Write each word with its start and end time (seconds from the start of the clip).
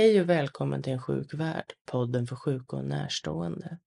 Hej 0.00 0.20
och 0.20 0.28
välkommen 0.28 0.82
till 0.82 0.92
En 0.92 1.02
sjuk 1.02 1.34
värld, 1.34 1.72
podden 1.84 2.26
för 2.26 2.36
sjuka 2.36 2.76
och 2.76 2.84
närstående. 2.84 3.78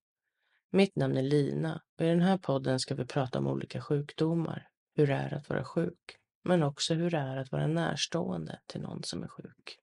Mitt 0.70 0.96
namn 0.96 1.16
är 1.16 1.22
Lina 1.22 1.82
och 1.98 2.04
i 2.04 2.08
den 2.08 2.20
här 2.20 2.38
podden 2.38 2.80
ska 2.80 2.94
vi 2.94 3.04
prata 3.04 3.38
om 3.38 3.46
olika 3.46 3.80
sjukdomar, 3.80 4.68
hur 4.94 5.06
det 5.06 5.14
är 5.14 5.34
att 5.34 5.48
vara 5.48 5.64
sjuk, 5.64 6.18
men 6.42 6.62
också 6.62 6.94
hur 6.94 7.10
det 7.10 7.18
är 7.18 7.36
att 7.36 7.52
vara 7.52 7.66
närstående 7.66 8.60
till 8.66 8.80
någon 8.80 9.02
som 9.02 9.22
är 9.22 9.28
sjuk. 9.28 9.78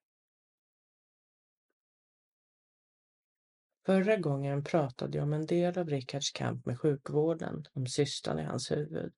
Förra 3.85 4.17
gången 4.17 4.63
pratade 4.63 5.17
jag 5.17 5.23
om 5.23 5.33
en 5.33 5.45
del 5.45 5.77
av 5.77 5.89
Rickards 5.89 6.31
kamp 6.31 6.65
med 6.65 6.79
sjukvården, 6.79 7.65
om 7.73 7.87
cystan 7.87 8.39
i 8.39 8.43
hans 8.43 8.71
huvud, 8.71 9.13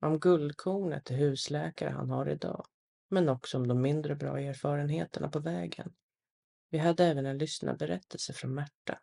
om 0.00 0.18
guldkornet 0.18 1.04
till 1.04 1.16
husläkare 1.16 1.90
han 1.90 2.10
har 2.10 2.28
idag, 2.28 2.66
men 3.08 3.28
också 3.28 3.56
om 3.58 3.68
de 3.68 3.80
mindre 3.80 4.14
bra 4.14 4.40
erfarenheterna 4.40 5.28
på 5.28 5.38
vägen. 5.38 5.94
Vi 6.70 6.78
hade 6.78 7.04
även 7.04 7.26
en 7.26 7.38
lyssnarberättelse 7.38 8.32
från 8.32 8.54
Märta. 8.54 8.98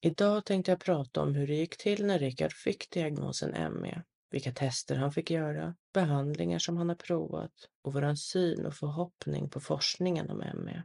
Idag 0.00 0.44
tänkte 0.44 0.70
jag 0.72 0.80
prata 0.80 1.22
om 1.22 1.34
hur 1.34 1.46
det 1.46 1.54
gick 1.54 1.76
till 1.76 2.06
när 2.06 2.18
Rickard 2.18 2.52
fick 2.52 2.90
diagnosen 2.90 3.72
ME, 3.80 4.02
vilka 4.30 4.52
tester 4.52 4.96
han 4.96 5.12
fick 5.12 5.30
göra, 5.30 5.74
behandlingar 5.92 6.58
som 6.58 6.76
han 6.76 6.88
har 6.88 6.96
provat 6.96 7.52
och 7.82 7.92
vår 7.92 8.14
syn 8.14 8.66
och 8.66 8.74
förhoppning 8.74 9.50
på 9.50 9.60
forskningen 9.60 10.30
om 10.30 10.38
ME. 10.38 10.84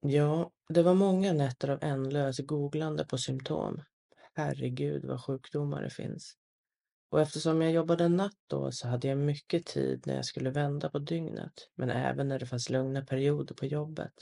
Ja, 0.00 0.50
det 0.68 0.82
var 0.82 0.94
många 0.94 1.32
nätter 1.32 1.68
av 1.68 1.78
ändlös 1.82 2.38
googlande 2.38 3.04
på 3.04 3.18
symptom. 3.18 3.82
Herregud 4.34 5.04
vad 5.04 5.24
sjukdomar 5.24 5.82
det 5.82 5.90
finns. 5.90 6.36
Och 7.14 7.20
eftersom 7.20 7.62
jag 7.62 7.72
jobbade 7.72 8.08
natt 8.08 8.38
då 8.46 8.72
så 8.72 8.88
hade 8.88 9.08
jag 9.08 9.18
mycket 9.18 9.66
tid 9.66 10.06
när 10.06 10.14
jag 10.14 10.24
skulle 10.24 10.50
vända 10.50 10.90
på 10.90 10.98
dygnet, 10.98 11.70
men 11.74 11.90
även 11.90 12.28
när 12.28 12.38
det 12.38 12.46
fanns 12.46 12.70
lugna 12.70 13.04
perioder 13.04 13.54
på 13.54 13.66
jobbet. 13.66 14.12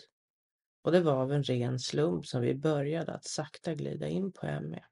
Och 0.83 0.93
det 0.93 1.01
var 1.01 1.13
av 1.13 1.33
en 1.33 1.43
ren 1.43 1.79
slump 1.79 2.27
som 2.27 2.41
vi 2.41 2.55
började 2.55 3.13
att 3.13 3.25
sakta 3.25 3.75
glida 3.75 4.09
in 4.09 4.33
på 4.33 4.47
ME. 4.47 4.85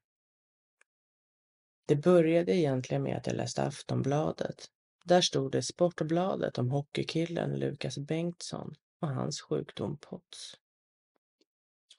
Det 1.85 1.95
började 1.95 2.55
egentligen 2.55 3.03
med 3.03 3.17
att 3.17 3.27
jag 3.27 3.35
läste 3.35 3.63
Aftonbladet. 3.63 4.65
Där 5.05 5.21
stod 5.21 5.51
det 5.51 5.63
Sportbladet 5.63 6.57
om 6.57 6.71
hockeykillen 6.71 7.59
Lukas 7.59 7.97
Bengtsson 7.97 8.75
och 9.01 9.09
hans 9.09 9.41
sjukdom 9.41 9.97
POTS. 9.97 10.55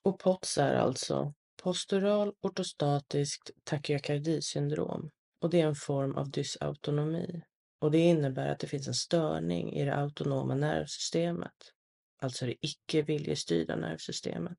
Och 0.03 0.19
POTS 0.19 0.59
är 0.59 0.75
alltså 0.75 1.35
postural 1.63 2.35
ortostatiskt 2.41 3.51
tachykardisyndrom 3.65 5.11
och 5.43 5.51
det 5.51 5.61
är 5.61 5.67
en 5.67 5.75
form 5.75 6.15
av 6.15 6.31
dysautonomi. 6.31 7.43
Och 7.81 7.91
det 7.91 7.99
innebär 7.99 8.49
att 8.49 8.59
det 8.59 8.67
finns 8.67 8.89
en 8.89 8.95
störning 8.95 9.73
i 9.73 9.85
det 9.85 9.95
autonoma 9.95 10.55
nervsystemet, 10.55 11.73
alltså 12.19 12.47
det 12.47 12.57
icke 12.61 13.03
viljestyrda 13.03 13.77
nervsystemet. 13.77 14.59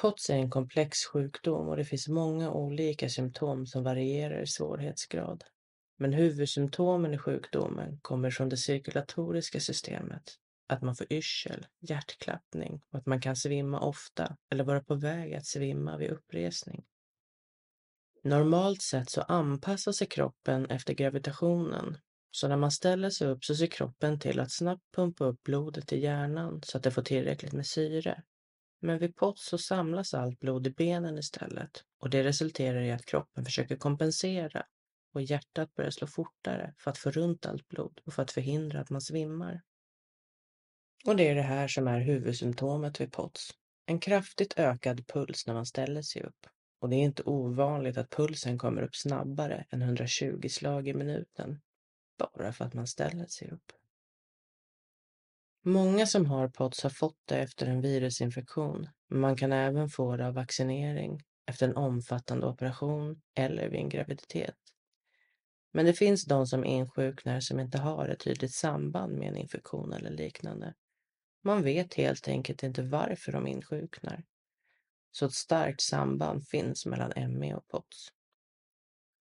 POTS 0.00 0.30
är 0.30 0.34
en 0.34 0.50
komplex 0.50 0.98
sjukdom 1.04 1.68
och 1.68 1.76
det 1.76 1.84
finns 1.84 2.08
många 2.08 2.52
olika 2.52 3.08
symptom 3.08 3.66
som 3.66 3.82
varierar 3.82 4.42
i 4.42 4.46
svårighetsgrad. 4.46 5.44
Men 5.98 6.12
huvudsymptomen 6.12 7.14
i 7.14 7.18
sjukdomen 7.18 7.98
kommer 8.02 8.30
från 8.30 8.48
det 8.48 8.56
cirkulatoriska 8.56 9.60
systemet, 9.60 10.22
att 10.66 10.82
man 10.82 10.96
får 10.96 11.12
yrsel, 11.12 11.66
hjärtklappning 11.80 12.82
och 12.90 12.98
att 12.98 13.06
man 13.06 13.20
kan 13.20 13.36
svimma 13.36 13.80
ofta 13.80 14.36
eller 14.50 14.64
vara 14.64 14.80
på 14.80 14.94
väg 14.94 15.34
att 15.34 15.46
svimma 15.46 15.96
vid 15.96 16.10
uppresning. 16.10 16.84
Normalt 18.26 18.82
sett 18.82 19.10
så 19.10 19.20
anpassar 19.20 19.92
sig 19.92 20.06
kroppen 20.06 20.66
efter 20.66 20.94
gravitationen. 20.94 21.98
Så 22.30 22.48
när 22.48 22.56
man 22.56 22.70
ställer 22.70 23.10
sig 23.10 23.28
upp 23.28 23.44
så 23.44 23.54
ser 23.54 23.66
kroppen 23.66 24.20
till 24.20 24.40
att 24.40 24.52
snabbt 24.52 24.82
pumpa 24.94 25.24
upp 25.24 25.42
blodet 25.42 25.88
till 25.88 26.02
hjärnan 26.02 26.62
så 26.62 26.78
att 26.78 26.84
det 26.84 26.90
får 26.90 27.02
tillräckligt 27.02 27.52
med 27.52 27.66
syre. 27.66 28.22
Men 28.80 28.98
vid 28.98 29.16
POTS 29.16 29.46
så 29.46 29.58
samlas 29.58 30.14
allt 30.14 30.40
blod 30.40 30.66
i 30.66 30.70
benen 30.70 31.18
istället 31.18 31.84
och 32.00 32.10
det 32.10 32.24
resulterar 32.24 32.82
i 32.82 32.92
att 32.92 33.04
kroppen 33.04 33.44
försöker 33.44 33.76
kompensera 33.76 34.66
och 35.14 35.22
hjärtat 35.22 35.74
börjar 35.74 35.90
slå 35.90 36.06
fortare 36.06 36.74
för 36.78 36.90
att 36.90 36.98
få 36.98 37.10
runt 37.10 37.46
allt 37.46 37.68
blod 37.68 38.00
och 38.04 38.12
för 38.14 38.22
att 38.22 38.32
förhindra 38.32 38.80
att 38.80 38.90
man 38.90 39.00
svimmar. 39.00 39.62
Och 41.06 41.16
det 41.16 41.28
är 41.28 41.34
det 41.34 41.42
här 41.42 41.68
som 41.68 41.88
är 41.88 42.00
huvudsymptomet 42.00 43.00
vid 43.00 43.12
POTS. 43.12 43.50
En 43.86 44.00
kraftigt 44.00 44.58
ökad 44.58 45.06
puls 45.06 45.46
när 45.46 45.54
man 45.54 45.66
ställer 45.66 46.02
sig 46.02 46.22
upp 46.22 46.46
och 46.84 46.90
det 46.90 46.96
är 46.96 47.02
inte 47.02 47.22
ovanligt 47.22 47.96
att 47.96 48.10
pulsen 48.10 48.58
kommer 48.58 48.82
upp 48.82 48.96
snabbare 48.96 49.66
än 49.70 49.82
120 49.82 50.48
slag 50.48 50.88
i 50.88 50.94
minuten, 50.94 51.60
bara 52.18 52.52
för 52.52 52.64
att 52.64 52.74
man 52.74 52.86
ställer 52.86 53.26
sig 53.26 53.50
upp. 53.50 53.72
Många 55.62 56.06
som 56.06 56.26
har 56.26 56.48
POTS 56.48 56.82
har 56.82 56.90
fått 56.90 57.18
det 57.24 57.38
efter 57.38 57.66
en 57.66 57.80
virusinfektion, 57.80 58.88
men 59.08 59.20
man 59.20 59.36
kan 59.36 59.52
även 59.52 59.88
få 59.88 60.16
det 60.16 60.26
av 60.26 60.34
vaccinering, 60.34 61.20
efter 61.46 61.68
en 61.68 61.76
omfattande 61.76 62.46
operation 62.46 63.22
eller 63.34 63.68
vid 63.68 63.80
en 63.80 63.88
graviditet. 63.88 64.58
Men 65.72 65.86
det 65.86 65.92
finns 65.92 66.24
de 66.24 66.46
som 66.46 66.64
insjuknar 66.64 67.40
som 67.40 67.60
inte 67.60 67.78
har 67.78 68.08
ett 68.08 68.20
tydligt 68.20 68.54
samband 68.54 69.12
med 69.12 69.28
en 69.28 69.36
infektion 69.36 69.92
eller 69.92 70.10
liknande. 70.10 70.74
Man 71.42 71.62
vet 71.62 71.94
helt 71.94 72.28
enkelt 72.28 72.62
inte 72.62 72.82
varför 72.82 73.32
de 73.32 73.46
insjuknar 73.46 74.24
så 75.16 75.26
ett 75.26 75.32
starkt 75.32 75.80
samband 75.80 76.48
finns 76.48 76.86
mellan 76.86 77.38
ME 77.38 77.54
och 77.54 77.68
POTS. 77.68 78.08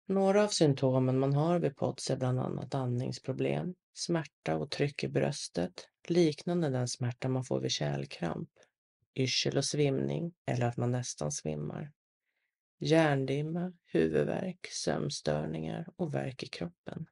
Några 0.06 0.44
av 0.44 0.48
symptomen 0.48 1.18
man 1.18 1.34
har 1.34 1.58
vid 1.58 1.76
POTS 1.76 2.10
är 2.10 2.16
bland 2.16 2.40
annat 2.40 2.74
andningsproblem, 2.74 3.74
smärta 3.94 4.56
och 4.56 4.70
tryck 4.70 5.04
i 5.04 5.08
bröstet, 5.08 5.88
liknande 6.08 6.70
den 6.70 6.88
smärta 6.88 7.28
man 7.28 7.44
får 7.44 7.60
vid 7.60 7.70
kärlkramp, 7.70 8.50
yrsel 9.14 9.56
och 9.56 9.64
svimning 9.64 10.34
eller 10.46 10.66
att 10.66 10.76
man 10.76 10.92
nästan 10.92 11.32
svimmar, 11.32 11.92
hjärndimma, 12.78 13.72
huvudvärk, 13.84 14.66
sömnstörningar 14.70 15.88
och 15.96 16.14
värk 16.14 16.42
i 16.42 16.48
kroppen. 16.48 17.06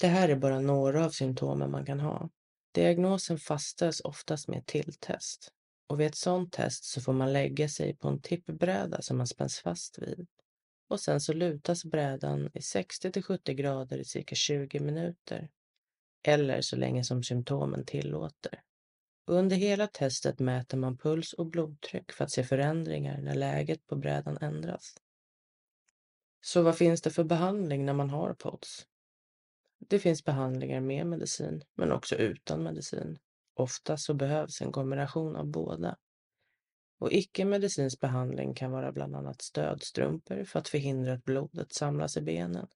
Det 0.00 0.08
här 0.08 0.28
är 0.28 0.36
bara 0.36 0.60
några 0.60 1.04
av 1.04 1.10
symptomen 1.10 1.70
man 1.70 1.86
kan 1.86 2.00
ha. 2.00 2.30
Diagnosen 2.72 3.38
fastställs 3.38 4.00
oftast 4.00 4.48
med 4.48 4.58
ett 4.58 4.66
tilltest 4.66 5.52
och 5.86 6.00
vid 6.00 6.06
ett 6.06 6.16
sådant 6.16 6.52
test 6.52 6.84
så 6.84 7.00
får 7.00 7.12
man 7.12 7.32
lägga 7.32 7.68
sig 7.68 7.96
på 7.96 8.08
en 8.08 8.20
tippbräda 8.20 9.02
som 9.02 9.16
man 9.16 9.26
spänns 9.26 9.58
fast 9.58 9.98
vid. 9.98 10.26
Och 10.88 11.00
sen 11.00 11.20
så 11.20 11.32
lutas 11.32 11.84
brädan 11.84 12.50
i 12.54 12.62
60 12.62 13.12
till 13.12 13.22
70 13.22 13.54
grader 13.54 13.98
i 13.98 14.04
cirka 14.04 14.34
20 14.34 14.80
minuter. 14.80 15.50
Eller 16.22 16.60
så 16.60 16.76
länge 16.76 17.04
som 17.04 17.22
symptomen 17.22 17.86
tillåter. 17.86 18.62
Under 19.26 19.56
hela 19.56 19.86
testet 19.86 20.38
mäter 20.38 20.78
man 20.78 20.96
puls 20.96 21.32
och 21.32 21.46
blodtryck 21.46 22.12
för 22.12 22.24
att 22.24 22.30
se 22.30 22.44
förändringar 22.44 23.20
när 23.20 23.34
läget 23.34 23.86
på 23.86 23.96
brädan 23.96 24.38
ändras. 24.40 24.94
Så 26.40 26.62
vad 26.62 26.76
finns 26.76 27.02
det 27.02 27.10
för 27.10 27.24
behandling 27.24 27.84
när 27.84 27.92
man 27.92 28.10
har 28.10 28.34
POTS? 28.34 28.86
Det 29.78 29.98
finns 29.98 30.24
behandlingar 30.24 30.80
med 30.80 31.06
medicin, 31.06 31.64
men 31.74 31.92
också 31.92 32.16
utan 32.16 32.62
medicin. 32.62 33.18
Ofta 33.54 33.96
så 33.96 34.14
behövs 34.14 34.62
en 34.62 34.72
kombination 34.72 35.36
av 35.36 35.46
båda. 35.46 35.96
Och 36.98 37.12
icke-medicinsk 37.12 38.00
behandling 38.00 38.54
kan 38.54 38.70
vara 38.70 38.92
bland 38.92 39.16
annat 39.16 39.42
stödstrumpor 39.42 40.44
för 40.44 40.58
att 40.58 40.68
förhindra 40.68 41.12
att 41.12 41.24
blodet 41.24 41.72
samlas 41.72 42.16
i 42.16 42.20
benen 42.20 42.66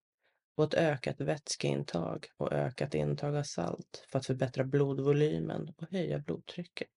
och 0.56 0.64
ett 0.64 0.74
ökat 0.74 1.20
vätskeintag 1.20 2.26
och 2.36 2.52
ökat 2.52 2.94
intag 2.94 3.36
av 3.36 3.42
salt 3.42 4.04
för 4.08 4.18
att 4.18 4.26
förbättra 4.26 4.64
blodvolymen 4.64 5.72
och 5.76 5.90
höja 5.90 6.18
blodtrycket. 6.18 6.90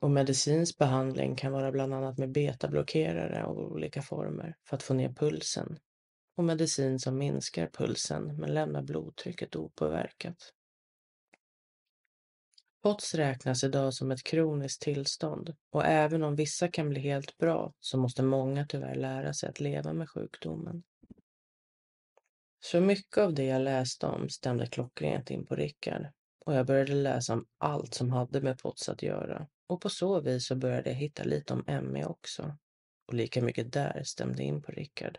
Och 0.00 0.10
medicinsk 0.10 0.78
behandling 0.78 1.36
kan 1.36 1.52
vara 1.52 1.72
bland 1.72 1.94
annat 1.94 2.18
med 2.18 2.32
betablockerare 2.32 3.44
av 3.44 3.58
olika 3.58 4.02
former 4.02 4.56
för 4.64 4.76
att 4.76 4.82
få 4.82 4.94
ner 4.94 5.12
pulsen 5.12 5.78
och 6.36 6.44
medicin 6.44 6.98
som 6.98 7.18
minskar 7.18 7.66
pulsen 7.66 8.36
men 8.36 8.54
lämnar 8.54 8.82
blodtrycket 8.82 9.56
opåverkat. 9.56 10.52
POTS 12.82 13.14
räknas 13.14 13.64
idag 13.64 13.94
som 13.94 14.10
ett 14.10 14.22
kroniskt 14.22 14.82
tillstånd 14.82 15.56
och 15.70 15.84
även 15.84 16.22
om 16.22 16.36
vissa 16.36 16.68
kan 16.68 16.88
bli 16.88 17.00
helt 17.00 17.38
bra 17.38 17.72
så 17.80 17.98
måste 17.98 18.22
många 18.22 18.66
tyvärr 18.66 18.94
lära 18.94 19.34
sig 19.34 19.48
att 19.48 19.60
leva 19.60 19.92
med 19.92 20.10
sjukdomen. 20.10 20.82
Så 22.60 22.80
mycket 22.80 23.18
av 23.18 23.34
det 23.34 23.44
jag 23.44 23.62
läste 23.62 24.06
om 24.06 24.28
stämde 24.28 24.66
klockrent 24.66 25.30
in 25.30 25.46
på 25.46 25.54
Rickard 25.54 26.06
och 26.44 26.54
jag 26.54 26.66
började 26.66 26.94
läsa 26.94 27.32
om 27.32 27.46
allt 27.58 27.94
som 27.94 28.10
hade 28.10 28.40
med 28.40 28.58
POTS 28.58 28.88
att 28.88 29.02
göra 29.02 29.48
och 29.66 29.80
på 29.80 29.88
så 29.88 30.20
vis 30.20 30.46
så 30.46 30.56
började 30.56 30.90
jag 30.90 30.96
hitta 30.96 31.24
lite 31.24 31.52
om 31.52 31.64
ME 31.66 32.04
också. 32.04 32.56
Och 33.06 33.14
lika 33.14 33.42
mycket 33.42 33.72
där 33.72 34.02
stämde 34.04 34.42
in 34.42 34.62
på 34.62 34.72
Rickard. 34.72 35.18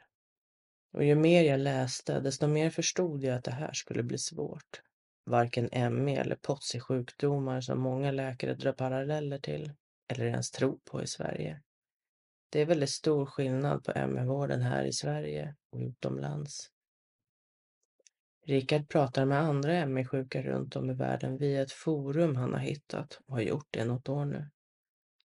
Och 0.94 1.04
ju 1.04 1.16
mer 1.16 1.44
jag 1.44 1.60
läste, 1.60 2.20
desto 2.20 2.48
mer 2.48 2.70
förstod 2.70 3.24
jag 3.24 3.38
att 3.38 3.44
det 3.44 3.52
här 3.52 3.74
skulle 3.74 4.04
bli 4.04 4.18
svårt. 4.18 4.82
Varken 5.28 5.70
ME 5.92 6.16
eller 6.16 6.36
POTS 6.36 6.76
är 6.76 6.80
sjukdomar 6.80 7.62
som 7.62 7.80
många 7.80 8.12
läkare 8.12 8.54
drar 8.54 8.72
paralleller 8.72 9.40
till 9.40 9.72
eller 10.08 10.26
ens 10.26 10.52
tror 10.52 10.80
på 10.86 11.04
i 11.04 11.08
Sverige. 11.08 11.62
Det 12.50 12.62
är 12.62 12.66
väldigt 12.66 12.90
stor 12.90 13.26
skillnad 13.26 13.84
på 13.84 14.08
ME-vården 14.08 14.62
här 14.62 14.86
i 14.86 14.94
Sverige 14.94 15.56
och 15.72 15.80
utomlands. 15.80 16.72
Rickard 18.46 18.90
pratar 18.90 19.26
med 19.26 19.40
andra 19.40 19.86
ME-sjuka 19.86 20.42
runt 20.42 20.76
om 20.76 20.90
i 20.90 20.94
världen 20.94 21.38
via 21.38 21.62
ett 21.62 21.72
forum 21.72 22.36
han 22.36 22.54
har 22.54 22.60
hittat 22.60 23.20
och 23.26 23.34
har 23.34 23.42
gjort 23.42 23.68
det 23.72 23.86
något 23.86 24.10
år 24.10 24.26
nu. 24.26 24.50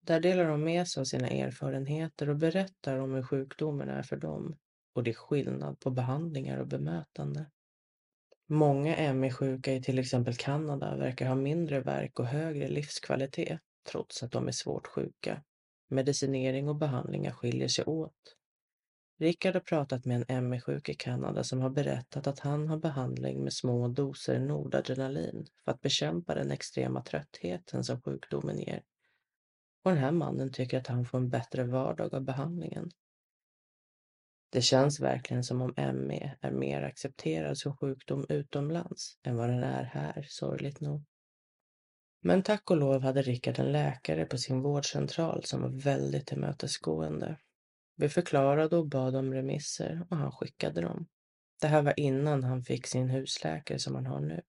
Där 0.01 0.19
delar 0.19 0.47
de 0.47 0.63
med 0.63 0.88
sig 0.88 1.01
av 1.01 1.05
sina 1.05 1.27
erfarenheter 1.27 2.29
och 2.29 2.38
berättar 2.38 2.97
om 2.97 3.13
hur 3.13 3.23
sjukdomen 3.23 3.89
är 3.89 4.03
för 4.03 4.17
dem 4.17 4.57
och 4.94 5.03
det 5.03 5.11
är 5.11 5.15
skillnad 5.15 5.79
på 5.79 5.89
behandlingar 5.89 6.57
och 6.57 6.67
bemötande. 6.67 7.45
Många 8.49 9.13
ME-sjuka 9.13 9.73
i 9.73 9.81
till 9.81 9.99
exempel 9.99 10.35
Kanada 10.35 10.95
verkar 10.95 11.27
ha 11.27 11.35
mindre 11.35 11.79
värk 11.79 12.19
och 12.19 12.25
högre 12.25 12.67
livskvalitet 12.67 13.59
trots 13.91 14.23
att 14.23 14.31
de 14.31 14.47
är 14.47 14.51
svårt 14.51 14.88
sjuka. 14.88 15.44
Medicinering 15.89 16.69
och 16.69 16.75
behandlingar 16.75 17.31
skiljer 17.31 17.67
sig 17.67 17.85
åt. 17.85 18.35
Rickard 19.19 19.53
har 19.53 19.61
pratat 19.61 20.05
med 20.05 20.25
en 20.27 20.49
ME-sjuk 20.49 20.89
i 20.89 20.94
Kanada 20.94 21.44
som 21.44 21.61
har 21.61 21.69
berättat 21.69 22.27
att 22.27 22.39
han 22.39 22.67
har 22.67 22.77
behandling 22.77 23.44
med 23.44 23.53
små 23.53 23.88
doser 23.88 24.39
Nordadrenalin 24.39 25.45
för 25.63 25.71
att 25.71 25.81
bekämpa 25.81 26.35
den 26.35 26.51
extrema 26.51 27.01
tröttheten 27.01 27.83
som 27.83 28.01
sjukdomen 28.01 28.59
ger. 28.59 28.81
Och 29.83 29.91
den 29.91 29.99
här 29.99 30.11
mannen 30.11 30.51
tycker 30.51 30.77
att 30.77 30.88
han 30.88 31.05
får 31.05 31.17
en 31.17 31.29
bättre 31.29 31.63
vardag 31.63 32.15
av 32.15 32.21
behandlingen. 32.21 32.91
Det 34.49 34.61
känns 34.61 34.99
verkligen 34.99 35.44
som 35.44 35.61
om 35.61 35.73
ME 35.77 36.38
är 36.41 36.51
mer 36.51 36.81
accepterad 36.81 37.57
som 37.57 37.77
sjukdom 37.77 38.25
utomlands 38.29 39.17
än 39.23 39.35
vad 39.35 39.49
den 39.49 39.63
är 39.63 39.83
här, 39.83 40.25
sorgligt 40.29 40.81
nog. 40.81 41.03
Men 42.21 42.44
tack 42.44 42.71
och 42.71 42.77
lov 42.77 43.01
hade 43.01 43.21
Rickard 43.21 43.59
en 43.59 43.71
läkare 43.71 44.25
på 44.25 44.38
sin 44.38 44.61
vårdcentral 44.61 45.44
som 45.44 45.61
var 45.61 45.69
väldigt 45.69 46.27
tillmötesgående. 46.27 47.38
Vi 47.95 48.09
förklarade 48.09 48.77
och 48.77 48.88
bad 48.88 49.15
om 49.15 49.33
remisser 49.33 50.07
och 50.09 50.17
han 50.17 50.31
skickade 50.31 50.81
dem. 50.81 51.07
Det 51.61 51.67
här 51.67 51.81
var 51.81 51.99
innan 51.99 52.44
han 52.44 52.63
fick 52.63 52.88
sin 52.88 53.09
husläkare 53.09 53.79
som 53.79 53.95
han 53.95 54.05
har 54.05 54.19
nu. 54.19 54.41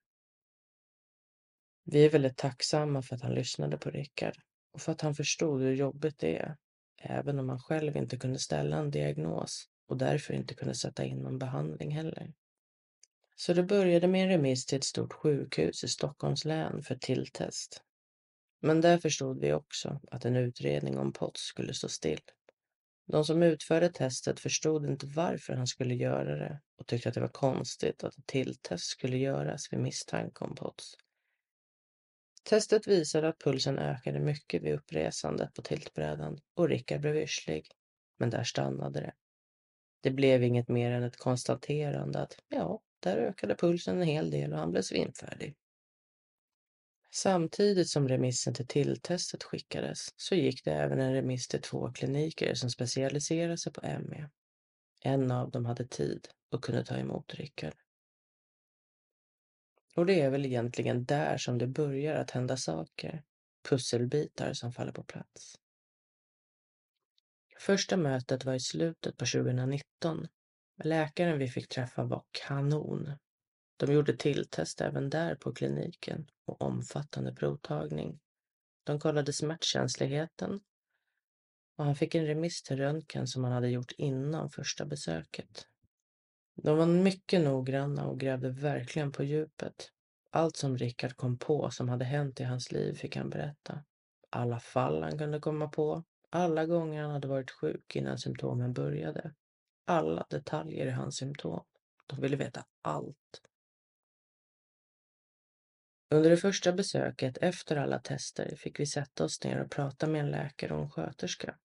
Vi 1.84 2.04
är 2.04 2.10
väldigt 2.10 2.36
tacksamma 2.36 3.02
för 3.02 3.14
att 3.14 3.22
han 3.22 3.34
lyssnade 3.34 3.78
på 3.78 3.90
Rickard 3.90 4.34
och 4.72 4.80
för 4.80 4.92
att 4.92 5.00
han 5.00 5.14
förstod 5.14 5.62
hur 5.62 5.74
jobbigt 5.74 6.18
det 6.18 6.36
är, 6.36 6.56
även 7.02 7.38
om 7.38 7.48
han 7.48 7.60
själv 7.60 7.96
inte 7.96 8.16
kunde 8.16 8.38
ställa 8.38 8.76
en 8.76 8.90
diagnos 8.90 9.68
och 9.88 9.96
därför 9.96 10.34
inte 10.34 10.54
kunde 10.54 10.74
sätta 10.74 11.04
in 11.04 11.18
någon 11.18 11.38
behandling 11.38 11.90
heller. 11.90 12.32
Så 13.36 13.52
det 13.52 13.62
började 13.62 14.08
med 14.08 14.22
en 14.22 14.28
remiss 14.28 14.66
till 14.66 14.78
ett 14.78 14.84
stort 14.84 15.12
sjukhus 15.12 15.84
i 15.84 15.88
Stockholms 15.88 16.44
län 16.44 16.82
för 16.82 16.94
tilltest. 16.94 17.82
Men 18.60 18.80
där 18.80 18.98
förstod 18.98 19.40
vi 19.40 19.52
också 19.52 20.00
att 20.10 20.24
en 20.24 20.36
utredning 20.36 20.98
om 20.98 21.12
POTS 21.12 21.40
skulle 21.40 21.74
stå 21.74 21.88
still. 21.88 22.20
De 23.06 23.24
som 23.24 23.42
utförde 23.42 23.88
testet 23.88 24.40
förstod 24.40 24.86
inte 24.86 25.06
varför 25.06 25.52
han 25.52 25.66
skulle 25.66 25.94
göra 25.94 26.36
det 26.36 26.60
och 26.78 26.86
tyckte 26.86 27.08
att 27.08 27.14
det 27.14 27.20
var 27.20 27.28
konstigt 27.28 28.04
att 28.04 28.18
ett 28.18 28.26
tilltest 28.26 28.84
skulle 28.84 29.16
göras 29.16 29.72
vid 29.72 29.80
misstanke 29.80 30.44
om 30.44 30.54
POTS. 30.54 30.94
Testet 32.42 32.86
visade 32.86 33.28
att 33.28 33.38
pulsen 33.38 33.78
ökade 33.78 34.20
mycket 34.20 34.62
vid 34.62 34.74
uppresandet 34.74 35.54
på 35.54 35.62
tiltbrädan 35.62 36.38
och 36.54 36.68
Rickard 36.68 37.00
blev 37.00 37.16
yrslig. 37.16 37.66
Men 38.18 38.30
där 38.30 38.44
stannade 38.44 39.00
det. 39.00 39.12
Det 40.00 40.10
blev 40.10 40.42
inget 40.42 40.68
mer 40.68 40.90
än 40.90 41.02
ett 41.02 41.16
konstaterande 41.16 42.20
att 42.20 42.36
ja, 42.48 42.80
där 43.00 43.16
ökade 43.16 43.54
pulsen 43.54 43.96
en 43.96 44.06
hel 44.06 44.30
del 44.30 44.52
och 44.52 44.58
han 44.58 44.70
blev 44.70 44.82
svimfärdig. 44.82 45.54
Samtidigt 47.10 47.88
som 47.88 48.08
remissen 48.08 48.54
till 48.54 48.66
tilltestet 48.66 49.42
skickades 49.42 50.14
så 50.16 50.34
gick 50.34 50.64
det 50.64 50.72
även 50.72 51.00
en 51.00 51.12
remiss 51.12 51.48
till 51.48 51.62
två 51.62 51.92
kliniker 51.92 52.54
som 52.54 52.70
specialiserade 52.70 53.58
sig 53.58 53.72
på 53.72 53.80
ME. 53.80 54.30
En 55.00 55.30
av 55.30 55.50
dem 55.50 55.66
hade 55.66 55.86
tid 55.86 56.28
och 56.50 56.64
kunde 56.64 56.84
ta 56.84 56.96
emot 56.96 57.34
Rickard. 57.34 57.74
Och 59.96 60.06
det 60.06 60.20
är 60.20 60.30
väl 60.30 60.46
egentligen 60.46 61.04
där 61.04 61.36
som 61.36 61.58
det 61.58 61.66
börjar 61.66 62.14
att 62.14 62.30
hända 62.30 62.56
saker. 62.56 63.24
Pusselbitar 63.68 64.52
som 64.52 64.72
faller 64.72 64.92
på 64.92 65.04
plats. 65.04 65.58
Första 67.60 67.96
mötet 67.96 68.44
var 68.44 68.54
i 68.54 68.60
slutet 68.60 69.16
på 69.16 69.26
2019. 69.26 70.28
Läkaren 70.84 71.38
vi 71.38 71.48
fick 71.48 71.68
träffa 71.68 72.04
var 72.04 72.24
kanon. 72.30 73.12
De 73.76 73.92
gjorde 73.92 74.16
tilltest 74.16 74.80
även 74.80 75.10
där 75.10 75.34
på 75.34 75.54
kliniken 75.54 76.30
och 76.44 76.62
omfattande 76.62 77.34
provtagning. 77.34 78.20
De 78.84 79.00
kollade 79.00 79.32
smärtkänsligheten 79.32 80.60
och 81.76 81.84
han 81.84 81.96
fick 81.96 82.14
en 82.14 82.26
remiss 82.26 82.62
till 82.62 82.76
röntgen 82.76 83.26
som 83.26 83.44
han 83.44 83.52
hade 83.52 83.68
gjort 83.68 83.92
innan 83.92 84.50
första 84.50 84.86
besöket. 84.86 85.66
De 86.62 86.76
var 86.76 86.86
mycket 86.86 87.40
noggranna 87.40 88.06
och 88.06 88.20
grävde 88.20 88.50
verkligen 88.50 89.12
på 89.12 89.24
djupet. 89.24 89.90
Allt 90.30 90.56
som 90.56 90.78
Rickard 90.78 91.16
kom 91.16 91.38
på 91.38 91.70
som 91.70 91.88
hade 91.88 92.04
hänt 92.04 92.40
i 92.40 92.44
hans 92.44 92.72
liv 92.72 92.94
fick 92.94 93.16
han 93.16 93.30
berätta. 93.30 93.84
Alla 94.30 94.60
fall 94.60 95.02
han 95.02 95.18
kunde 95.18 95.40
komma 95.40 95.68
på, 95.68 96.04
alla 96.30 96.66
gånger 96.66 97.02
han 97.02 97.10
hade 97.10 97.28
varit 97.28 97.50
sjuk 97.50 97.96
innan 97.96 98.18
symptomen 98.18 98.72
började. 98.72 99.34
Alla 99.84 100.26
detaljer 100.30 100.86
i 100.86 100.90
hans 100.90 101.16
symptom. 101.16 101.64
De 102.06 102.20
ville 102.20 102.36
veta 102.36 102.64
allt. 102.82 103.42
Under 106.10 106.30
det 106.30 106.36
första 106.36 106.72
besöket 106.72 107.38
efter 107.40 107.76
alla 107.76 107.98
tester 107.98 108.56
fick 108.56 108.80
vi 108.80 108.86
sätta 108.86 109.24
oss 109.24 109.44
ner 109.44 109.60
och 109.60 109.70
prata 109.70 110.06
med 110.06 110.20
en 110.20 110.30
läkare 110.30 110.74
och 110.74 110.82
en 110.82 110.90
sköterska. 110.90 111.58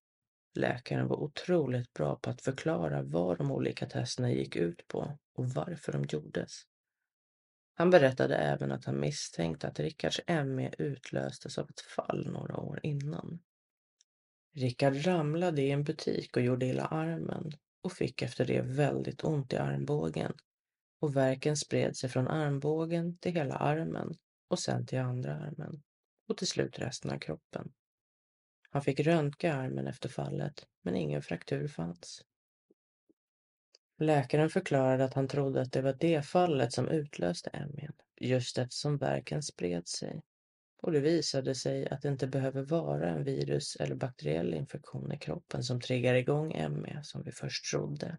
Läkaren 0.56 1.08
var 1.08 1.18
otroligt 1.18 1.94
bra 1.94 2.16
på 2.16 2.30
att 2.30 2.42
förklara 2.42 3.02
vad 3.02 3.38
de 3.38 3.52
olika 3.52 3.86
testerna 3.86 4.32
gick 4.32 4.56
ut 4.56 4.88
på 4.88 5.18
och 5.34 5.50
varför 5.50 5.92
de 5.92 6.04
gjordes. 6.10 6.62
Han 7.76 7.90
berättade 7.90 8.36
även 8.36 8.72
att 8.72 8.86
han 8.86 9.00
misstänkte 9.00 9.68
att 9.68 9.80
Rickards 9.80 10.22
ME 10.28 10.74
utlöstes 10.78 11.58
av 11.58 11.70
ett 11.70 11.82
fall 11.82 12.28
några 12.32 12.58
år 12.58 12.80
innan. 12.84 13.40
Rickard 14.54 15.06
ramlade 15.06 15.62
i 15.62 15.72
en 15.72 15.84
butik 15.84 16.38
och 16.38 16.44
gjorde 16.44 16.66
illa 16.66 16.86
armen 16.86 17.52
och 17.82 17.94
fick 17.94 18.22
efter 18.22 18.46
det 18.46 18.62
väldigt 18.62 19.24
ont 19.24 19.54
i 19.54 19.58
armbågen 19.58 20.34
och 21.00 21.16
verken 21.16 21.58
spred 21.58 21.98
sig 21.98 22.10
från 22.10 22.28
armbågen 22.28 23.18
till 23.18 23.32
hela 23.32 23.56
armen 23.56 24.16
och 24.48 24.60
sen 24.60 24.86
till 24.86 25.00
andra 25.00 25.36
armen 25.36 25.84
och 26.28 26.38
till 26.38 26.48
slut 26.48 26.80
resten 26.80 27.12
av 27.12 27.20
kroppen. 27.20 27.74
Han 28.70 28.82
fick 28.82 29.00
röntga 29.00 29.54
armen 29.54 29.88
efter 29.88 30.10
fallet, 30.10 30.68
men 30.82 30.96
ingen 30.96 31.22
fraktur 31.22 31.68
fanns. 31.68 32.26
Läkaren 33.98 34.50
förklarade 34.50 35.06
att 35.06 35.14
han 35.14 35.28
trodde 35.28 35.62
att 35.62 35.72
det 35.72 35.82
var 35.82 35.98
det 36.00 36.22
fallet 36.22 36.74
som 36.74 36.88
utlöste 36.88 37.68
ME, 37.74 37.90
just 38.16 38.58
eftersom 38.58 38.98
verken 38.98 39.44
spred 39.44 39.88
sig. 39.88 40.22
Och 40.84 40.92
det 40.92 41.00
visade 41.00 41.56
sig 41.56 41.90
att 41.90 42.02
det 42.02 42.08
inte 42.08 42.28
behöver 42.28 42.64
vara 42.64 43.10
en 43.10 43.24
virus 43.24 43.76
eller 43.76 43.96
bakteriell 43.96 44.54
infektion 44.54 45.12
i 45.12 45.18
kroppen 45.18 45.64
som 45.64 45.82
triggar 45.82 46.14
igång 46.14 46.48
ME 46.72 47.04
som 47.04 47.24
vi 47.24 47.32
först 47.32 47.72
trodde. 47.72 48.18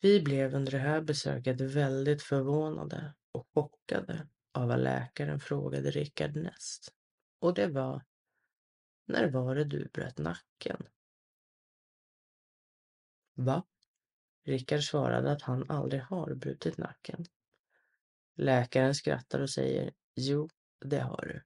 Vi 0.00 0.20
blev 0.20 0.54
under 0.54 0.72
det 0.72 0.78
här 0.78 1.00
besöket 1.00 1.60
väldigt 1.60 2.22
förvånade 2.22 3.14
och 3.32 3.48
chockade 3.54 4.28
av 4.52 4.68
vad 4.68 4.80
läkaren 4.80 5.40
frågade 5.40 5.90
Rickard 5.90 6.36
näst. 6.36 6.94
Och 7.38 7.54
det 7.54 7.66
var, 7.66 8.04
när 9.06 9.30
var 9.30 9.54
det 9.54 9.64
du 9.64 9.88
bröt 9.92 10.18
nacken? 10.18 10.86
Va? 13.34 13.66
Rickard 14.44 14.82
svarade 14.82 15.32
att 15.32 15.42
han 15.42 15.70
aldrig 15.70 16.02
har 16.02 16.34
brutit 16.34 16.78
nacken. 16.78 17.24
Läkaren 18.36 18.94
skrattar 18.94 19.40
och 19.40 19.50
säger, 19.50 19.92
jo, 20.18 20.48
det 20.80 21.00
har 21.00 21.24
du. 21.26 21.42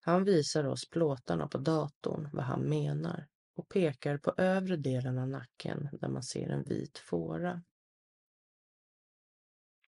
Han 0.00 0.24
visar 0.24 0.64
oss 0.64 0.90
plåtarna 0.90 1.48
på 1.48 1.58
datorn 1.58 2.28
vad 2.32 2.44
han 2.44 2.62
menar 2.62 3.26
och 3.54 3.68
pekar 3.68 4.18
på 4.18 4.34
övre 4.36 4.76
delen 4.76 5.18
av 5.18 5.28
nacken 5.28 5.88
där 5.92 6.08
man 6.08 6.22
ser 6.22 6.48
en 6.48 6.62
vit 6.62 6.98
fåra. 6.98 7.62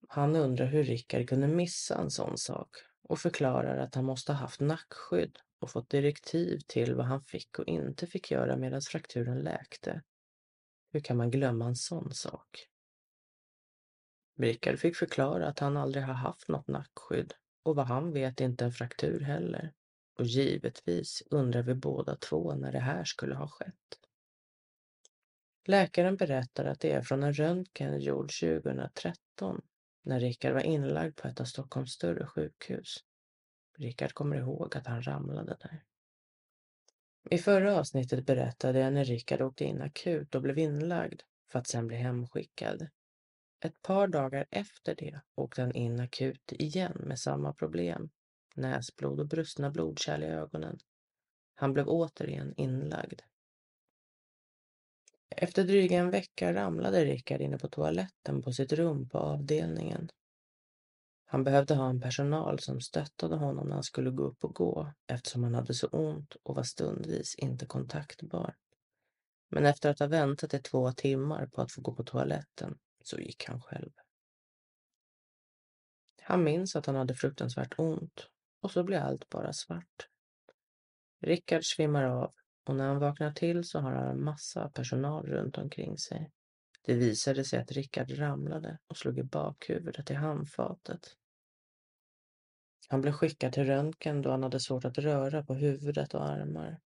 Han 0.09 0.37
undrar 0.37 0.67
hur 0.67 0.85
Rickard 0.85 1.29
kunde 1.29 1.49
missa 1.49 1.99
en 1.99 2.11
sån 2.11 2.39
sak 2.39 2.77
och 3.03 3.19
förklarar 3.19 3.79
att 3.79 3.95
han 3.95 4.05
måste 4.05 4.33
ha 4.33 4.41
haft 4.41 4.61
nackskydd 4.61 5.39
och 5.59 5.71
fått 5.71 5.91
direktiv 5.91 6.61
till 6.67 6.95
vad 6.95 7.07
han 7.07 7.23
fick 7.23 7.59
och 7.59 7.67
inte 7.67 8.07
fick 8.07 8.31
göra 8.31 8.57
medan 8.57 8.83
frakturen 8.83 9.39
läkte. 9.39 10.03
Hur 10.93 11.01
kan 11.01 11.17
man 11.17 11.31
glömma 11.31 11.67
en 11.67 11.77
sån 11.77 12.15
sak? 12.15 12.69
Rickard 14.39 14.79
fick 14.79 14.97
förklara 14.97 15.49
att 15.49 15.59
han 15.59 15.77
aldrig 15.77 16.05
har 16.05 16.15
haft 16.15 16.49
något 16.49 16.69
nackskydd 16.69 17.35
och 17.69 17.77
vad 17.77 17.87
han 17.87 18.13
vet 18.13 18.41
inte 18.41 18.65
en 18.65 18.73
fraktur 18.73 19.21
heller. 19.21 19.73
Och 20.19 20.25
givetvis 20.25 21.23
undrar 21.31 21.63
vi 21.63 21.75
båda 21.75 22.17
två 22.17 22.55
när 22.55 22.73
det 22.73 22.79
här 22.79 23.05
skulle 23.05 23.35
ha 23.35 23.49
skett. 23.49 23.99
Läkaren 25.67 26.17
berättar 26.17 26.65
att 26.65 26.81
det 26.81 26.93
är 26.93 27.03
från 27.03 27.23
en 27.23 27.33
röntgen 27.33 28.01
gjord 28.01 28.33
2013 28.41 29.61
när 30.03 30.21
Rickard 30.21 30.55
var 30.55 30.61
inlagd 30.61 31.17
på 31.17 31.29
ett 31.29 31.41
av 31.41 31.45
Stockholms 31.45 31.93
större 31.93 32.27
sjukhus. 32.27 32.97
Rickard 33.79 34.13
kommer 34.13 34.37
ihåg 34.37 34.77
att 34.77 34.87
han 34.87 35.03
ramlade 35.03 35.57
där. 35.61 35.85
I 37.31 37.39
förra 37.39 37.79
avsnittet 37.79 38.27
berättade 38.27 38.79
jag 38.79 38.93
när 38.93 39.05
Rickard 39.05 39.41
åkte 39.41 39.65
in 39.65 39.83
akut 39.83 40.35
och 40.35 40.43
blev 40.43 40.59
inlagd 40.59 41.21
för 41.51 41.59
att 41.59 41.67
sen 41.67 41.87
bli 41.87 41.97
hemskickad. 41.97 42.89
Ett 43.61 43.83
par 43.83 44.09
dagar 44.09 44.47
efter 44.51 44.95
det 44.95 45.21
åkte 45.35 45.61
han 45.63 45.73
in 45.73 46.01
akut 46.01 46.53
igen 46.53 47.03
med 47.07 47.19
samma 47.19 47.53
problem. 47.53 48.11
Näsblod 48.55 49.21
och 49.21 49.27
brustna 49.27 49.71
blodkärl 49.71 50.23
i 50.23 50.27
ögonen. 50.27 50.79
Han 51.55 51.73
blev 51.73 51.89
återigen 51.89 52.55
inlagd. 52.57 53.21
Efter 55.31 55.65
dryga 55.65 55.99
en 55.99 56.11
vecka 56.11 56.55
ramlade 56.55 57.05
Rickard 57.05 57.41
inne 57.41 57.59
på 57.59 57.69
toaletten 57.69 58.43
på 58.43 58.53
sitt 58.53 58.73
rum 58.73 59.09
på 59.09 59.19
avdelningen. 59.19 60.11
Han 61.25 61.45
behövde 61.45 61.75
ha 61.75 61.89
en 61.89 62.01
personal 62.01 62.59
som 62.59 62.81
stöttade 62.81 63.37
honom 63.37 63.67
när 63.67 63.75
han 63.75 63.83
skulle 63.83 64.11
gå 64.11 64.23
upp 64.23 64.45
och 64.45 64.55
gå 64.55 64.93
eftersom 65.07 65.45
han 65.45 65.55
hade 65.55 65.75
så 65.75 65.87
ont 65.87 66.37
och 66.43 66.57
var 66.57 66.63
stundvis 66.63 67.35
inte 67.35 67.67
kontaktbar. 67.67 68.57
Men 69.49 69.67
efter 69.67 69.91
att 69.91 69.99
ha 69.99 70.07
väntat 70.07 70.55
i 70.55 70.59
två 70.59 70.93
timmar 70.93 71.47
på 71.47 71.63
att 71.63 71.73
få 71.73 71.81
gå 71.81 71.95
på 71.95 72.05
toaletten 72.05 72.79
så 73.09 73.19
gick 73.21 73.45
han 73.45 73.63
själv. 73.63 73.91
Han 76.23 76.45
minns 76.45 76.77
att 76.77 76.87
han 76.87 76.97
hade 76.97 77.15
fruktansvärt 77.15 77.75
ont 77.79 78.29
och 78.61 78.71
så 78.71 78.85
blir 78.85 78.99
allt 78.99 79.29
bara 79.29 79.53
svart. 79.53 80.09
Rickard 81.21 81.65
svimmar 81.65 82.05
av 82.05 82.35
och 82.65 82.77
när 82.77 82.89
han 82.89 82.99
vaknar 82.99 83.33
till 83.33 83.65
så 83.65 83.79
har 83.79 83.93
han 83.93 84.09
en 84.09 84.25
massa 84.25 84.71
personal 84.71 85.27
runt 85.27 85.59
omkring 85.59 85.99
sig. 85.99 86.33
Det 86.83 86.95
visade 86.95 87.45
sig 87.45 87.59
att 87.59 87.73
Rickard 87.73 88.19
ramlade 88.19 88.79
och 88.87 88.97
slog 88.97 89.19
i 89.19 89.23
bakhuvudet 89.23 90.11
i 90.11 90.15
handfatet. 90.15 91.17
Han 92.89 93.01
blev 93.01 93.13
skickad 93.13 93.53
till 93.53 93.65
röntgen 93.65 94.23
då 94.23 94.31
han 94.31 94.43
hade 94.43 94.61
svårt 94.61 94.85
att 94.85 94.99
röra 94.99 95.43
på 95.43 95.55
huvudet 95.55 96.15
och 96.15 96.29
armar. 96.29 96.81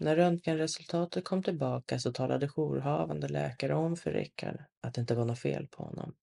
När 0.00 0.16
röntgenresultatet 0.16 1.24
kom 1.24 1.42
tillbaka 1.42 1.98
så 1.98 2.12
talade 2.12 2.48
jourhavande 2.48 3.28
läkare 3.28 3.74
om 3.74 3.96
för 3.96 4.12
Rickard 4.12 4.64
att 4.80 4.94
det 4.94 5.00
inte 5.00 5.14
var 5.14 5.24
något 5.24 5.38
fel 5.38 5.68
på 5.68 5.84
honom. 5.84 6.14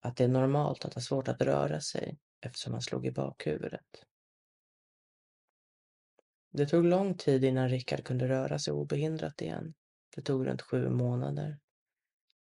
Att 0.00 0.16
det 0.16 0.24
är 0.24 0.28
normalt 0.28 0.84
att 0.84 0.94
ha 0.94 1.02
svårt 1.02 1.28
att 1.28 1.42
röra 1.42 1.80
sig 1.80 2.18
eftersom 2.40 2.72
han 2.72 2.82
slog 2.82 3.06
i 3.06 3.12
bakhuvudet. 3.12 4.04
Det 6.52 6.66
tog 6.66 6.84
lång 6.84 7.16
tid 7.16 7.44
innan 7.44 7.68
Rickard 7.68 8.04
kunde 8.04 8.28
röra 8.28 8.58
sig 8.58 8.72
obehindrat 8.72 9.42
igen. 9.42 9.74
Det 10.16 10.22
tog 10.22 10.46
runt 10.46 10.62
sju 10.62 10.88
månader. 10.88 11.58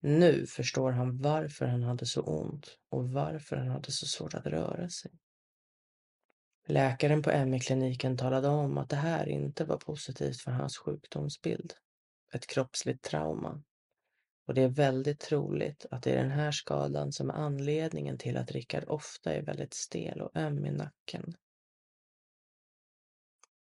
Nu 0.02 0.46
förstår 0.48 0.92
han 0.92 1.18
varför 1.18 1.66
han 1.66 1.84
hade 1.84 2.06
så 2.06 2.22
ont 2.22 2.78
och 2.90 3.10
varför 3.10 3.56
han 3.56 3.68
hade 3.68 3.92
så 3.92 4.06
svårt 4.06 4.34
att 4.34 4.46
röra 4.46 4.90
sig. 4.90 5.12
Läkaren 6.68 7.22
på 7.22 7.46
ME-kliniken 7.46 8.18
talade 8.18 8.48
om 8.48 8.78
att 8.78 8.90
det 8.90 8.96
här 8.96 9.30
inte 9.30 9.66
var 9.66 9.78
positivt 9.78 10.42
för 10.42 10.52
hans 10.52 10.78
sjukdomsbild. 10.78 11.74
Ett 12.34 12.48
kroppsligt 12.48 13.04
trauma. 13.04 13.64
Och 14.48 14.54
det 14.54 14.62
är 14.62 14.68
väldigt 14.68 15.20
troligt 15.20 15.86
att 15.92 16.04
det 16.04 16.12
är 16.12 16.24
den 16.24 16.32
här 16.32 16.52
skadan 16.52 17.12
som 17.12 17.30
är 17.30 17.34
anledningen 17.34 18.18
till 18.18 18.38
att 18.38 18.52
Rickard 18.52 18.84
ofta 18.88 19.34
är 19.34 19.42
väldigt 19.42 19.74
stel 19.74 20.22
och 20.22 20.36
öm 20.36 20.66
i 20.66 20.72
nacken. 20.72 21.36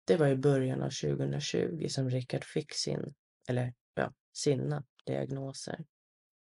Det 0.06 0.18
var 0.18 0.28
i 0.28 0.36
början 0.36 0.82
av 0.82 0.90
2020 0.90 1.88
som 1.90 2.10
Rickard 2.10 2.44
fick 2.44 2.74
sin, 2.74 3.14
eller 3.48 3.74
ja, 3.94 4.14
sina 4.34 4.84
diagnoser. 5.06 5.86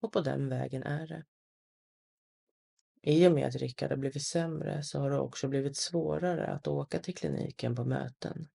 Och 0.01 0.13
på 0.13 0.21
den 0.21 0.49
vägen 0.49 0.83
är 0.83 1.07
det. 1.07 1.25
I 3.07 3.27
och 3.27 3.31
med 3.31 3.47
att 3.47 3.55
Rickard 3.55 3.89
har 3.89 3.97
blivit 3.97 4.23
sämre 4.23 4.83
så 4.83 4.99
har 4.99 5.09
det 5.09 5.19
också 5.19 5.47
blivit 5.47 5.77
svårare 5.77 6.47
att 6.47 6.67
åka 6.67 6.99
till 6.99 7.15
kliniken 7.15 7.75
på 7.75 7.85
möten. 7.85 8.47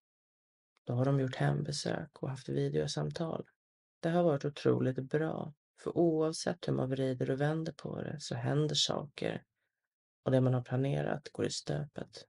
Då 0.86 0.92
har 0.92 1.04
de 1.04 1.20
gjort 1.20 1.36
hembesök 1.36 2.22
och 2.22 2.30
haft 2.30 2.48
videosamtal. 2.48 3.46
Det 4.00 4.08
har 4.08 4.22
varit 4.22 4.44
otroligt 4.44 4.98
bra, 4.98 5.54
för 5.82 5.98
oavsett 5.98 6.68
hur 6.68 6.72
man 6.72 6.90
vrider 6.90 7.30
och 7.30 7.40
vänder 7.40 7.72
på 7.72 8.02
det 8.02 8.20
så 8.20 8.34
händer 8.34 8.74
saker 8.74 9.42
och 10.24 10.30
det 10.30 10.40
man 10.40 10.54
har 10.54 10.62
planerat 10.62 11.28
går 11.32 11.46
i 11.46 11.50
stöpet. 11.50 12.26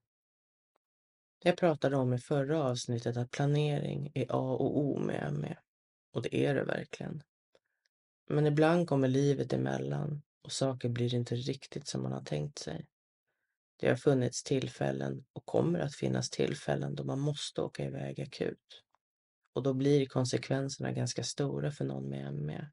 Jag 1.44 1.58
pratade 1.58 1.98
om 1.98 2.14
i 2.14 2.18
förra 2.18 2.64
avsnittet 2.64 3.18
att 3.18 3.32
planering 3.32 4.12
är 4.14 4.26
A 4.30 4.54
och 4.54 4.80
O 4.80 5.00
med 5.00 5.34
ME. 5.34 5.58
Och 6.14 6.22
det 6.22 6.36
är 6.46 6.56
det 6.56 6.64
verkligen. 6.64 7.24
Men 8.30 8.48
ibland 8.48 8.88
kommer 8.88 9.08
livet 9.08 9.54
emellan 9.54 10.22
och 10.42 10.52
saker 10.52 10.90
blir 10.90 11.14
inte 11.14 11.36
riktigt 11.36 11.88
som 11.88 12.04
man 12.04 12.12
har 12.12 12.24
tänkt 12.24 12.60
sig. 12.60 12.88
Det 13.80 13.90
har 13.90 13.96
funnits 13.96 14.44
tillfällen 14.44 15.26
och 15.34 15.46
kommer 15.46 15.80
att 15.80 15.96
finnas 15.96 16.30
tillfällen 16.30 16.96
då 16.96 17.04
man 17.04 17.20
måste 17.20 17.62
åka 17.62 17.86
iväg 17.86 18.22
akut. 18.22 18.84
Och 19.54 19.64
då 19.64 19.74
blir 19.74 20.06
konsekvenserna 20.06 20.92
ganska 20.92 21.24
stora 21.24 21.72
för 21.72 21.86
någon 21.86 22.10
med 22.10 22.34
ME. 22.34 22.72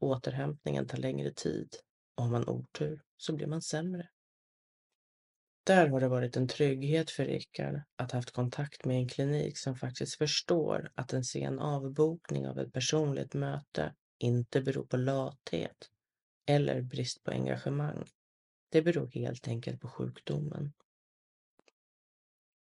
Återhämtningen 0.00 0.86
tar 0.86 0.98
längre 0.98 1.32
tid 1.32 1.76
och 2.14 2.24
har 2.24 2.30
man 2.30 2.48
otur 2.48 3.02
så 3.16 3.32
blir 3.32 3.46
man 3.46 3.62
sämre. 3.62 4.08
Där 5.64 5.88
har 5.88 6.00
det 6.00 6.08
varit 6.08 6.36
en 6.36 6.48
trygghet 6.48 7.10
för 7.10 7.24
Rickard 7.24 7.82
att 7.96 8.12
ha 8.12 8.18
haft 8.18 8.30
kontakt 8.30 8.84
med 8.84 8.96
en 8.96 9.08
klinik 9.08 9.58
som 9.58 9.76
faktiskt 9.76 10.18
förstår 10.18 10.92
att 10.94 11.12
en 11.12 11.24
sen 11.24 11.58
avbokning 11.58 12.48
av 12.48 12.58
ett 12.58 12.72
personligt 12.72 13.34
möte 13.34 13.94
inte 14.18 14.60
beror 14.60 14.86
på 14.86 14.96
lathet 14.96 15.90
eller 16.46 16.82
brist 16.82 17.24
på 17.24 17.30
engagemang. 17.30 18.04
Det 18.68 18.82
beror 18.82 19.06
helt 19.06 19.48
enkelt 19.48 19.80
på 19.80 19.88
sjukdomen. 19.88 20.72